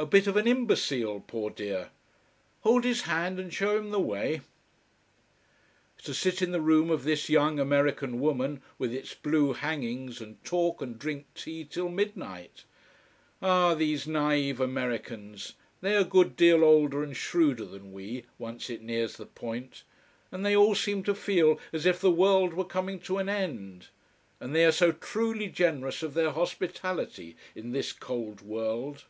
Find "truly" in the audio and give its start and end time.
24.92-25.48